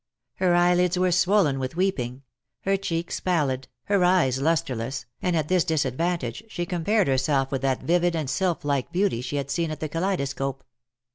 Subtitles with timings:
[0.37, 2.23] Her eyelids were swollen with weeping—
[2.65, 7.83] her cheeks pallid, her eyes lustreless, and at this disadvantage she compared herself with that
[7.83, 10.63] vivid and sy]ph like beauty she had seen at the Kaleidoscope.